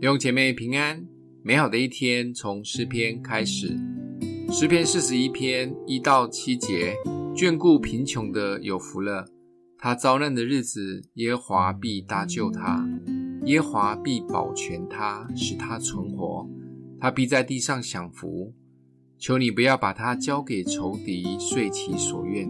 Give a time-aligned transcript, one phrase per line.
[0.00, 1.04] 弟兄姐妹平安，
[1.42, 3.76] 美好的一天从诗篇开始。
[4.48, 6.94] 诗篇四十一篇一到七节，
[7.34, 9.26] 眷顾贫穷的有福了。
[9.76, 12.88] 他遭难的日子，耶和华必搭救他，
[13.46, 16.48] 耶和华必保全他，使他存活。
[17.00, 18.54] 他必在地上享福。
[19.18, 22.48] 求你不要把他交给仇敌，遂其所愿。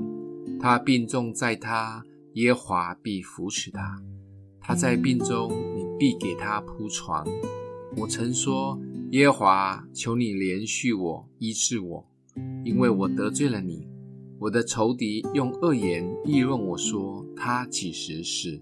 [0.60, 2.04] 他病重在他，
[2.34, 4.02] 耶华必扶持他。
[4.60, 5.50] 他在病中，
[5.98, 7.26] 必给他铺床。
[7.96, 8.78] 我曾说：
[9.10, 12.06] 耶和华，求你怜恤我，医治我，
[12.64, 13.88] 因为我得罪了你。
[14.38, 18.60] 我的仇敌用恶言议论我说：他几时死，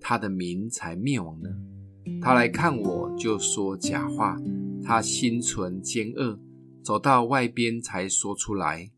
[0.00, 1.48] 他的民才灭亡呢？
[2.20, 4.36] 他来看我，就说假话。
[4.84, 6.40] 他心存奸恶，
[6.82, 8.90] 走到外边才说出来。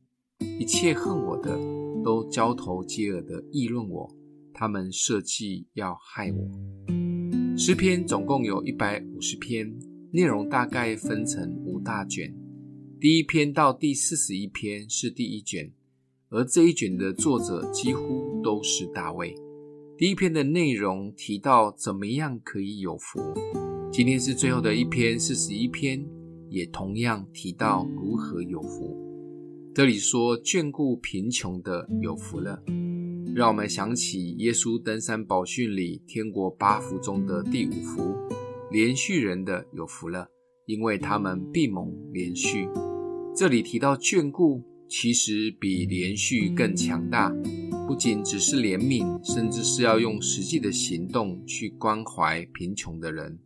[0.59, 1.59] 一切恨我的，
[2.03, 4.11] 都交头接耳地议论我。
[4.55, 6.49] 他们设计要害我。
[7.57, 9.73] 诗篇总共有一百五十篇，
[10.11, 12.35] 内容大概分成五大卷。
[13.01, 15.71] 第一篇到第四十一篇是第一卷，
[16.31, 19.33] 而这一卷的作者几乎都是大卫。
[19.97, 23.21] 第一篇的内容提到怎么样可以有福，
[23.93, 26.05] 今天是最后的一篇四十一篇，
[26.51, 28.99] 也同样提到如何有福。
[29.73, 32.61] 这里说眷顾贫穷的有福了。
[33.35, 38.15] 让我们想起耶稣登山宝训里天国八福中的第五福：
[38.71, 40.29] 连续人的有福了，
[40.67, 42.69] 因为他们必蒙连续。
[43.35, 47.35] 这里提到眷顾，其实比连续更强大，
[47.89, 53.41] 不仅只是怜悯，甚至是要用实际的行动去关怀贫穷的人。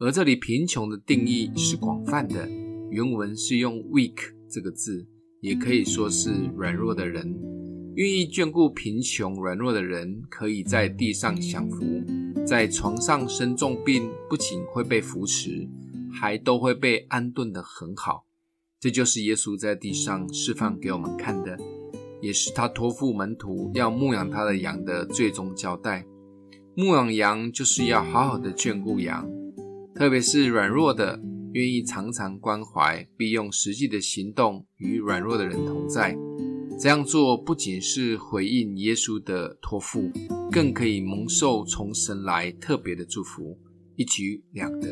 [0.00, 2.46] 而这里贫穷的定义是广泛的，
[2.90, 5.08] 原文是用 weak 这个字，
[5.40, 7.53] 也可以说是软弱的人。
[7.96, 11.84] 愿意眷顾贫穷软弱的人，可以在地上享福，
[12.44, 15.68] 在床上生重病，不仅会被扶持，
[16.12, 18.24] 还都会被安顿得很好。
[18.80, 21.56] 这就是耶稣在地上示范给我们看的，
[22.20, 26.04] 也是他托付门徒要牧养他的羊的最终交代。
[26.76, 29.24] 牧养羊就是要好好的眷顾羊，
[29.94, 31.20] 特别是软弱的，
[31.52, 36.18] 愿意常常关怀，并用实际的行动与软弱的人同在。
[36.76, 40.10] 这样做不仅是回应耶稣的托付，
[40.50, 43.56] 更可以蒙受从神来特别的祝福，
[43.96, 44.88] 一举两得。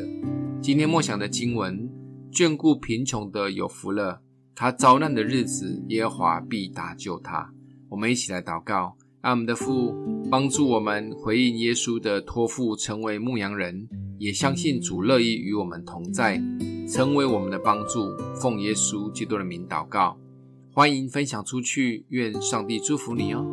[0.61, 1.87] 今天默想的经文，
[2.31, 4.21] 眷顾贫穷的有福了，
[4.55, 7.53] 他遭难的日子，耶和华必搭救他。
[7.89, 9.93] 我们一起来祷告，让我们的父
[10.31, 16.41] 帮助我们回应耶稣的托付，成为牧羊人，也相信主乐意与我们同在，
[16.89, 18.15] 成为我们的帮助。
[18.41, 20.17] 奉耶稣基督的名祷告。
[20.75, 23.45] 欢迎分享出去，愿上帝祝福你哦。